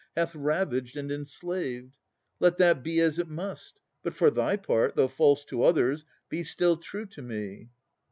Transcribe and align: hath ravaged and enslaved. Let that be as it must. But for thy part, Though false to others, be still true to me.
hath 0.17 0.33
ravaged 0.35 0.97
and 0.97 1.11
enslaved. 1.11 1.95
Let 2.39 2.57
that 2.57 2.83
be 2.83 2.99
as 2.99 3.19
it 3.19 3.27
must. 3.27 3.81
But 4.01 4.15
for 4.15 4.31
thy 4.31 4.57
part, 4.57 4.95
Though 4.95 5.07
false 5.07 5.45
to 5.45 5.61
others, 5.61 6.05
be 6.27 6.41
still 6.41 6.77
true 6.77 7.05
to 7.05 7.21
me. 7.21 7.69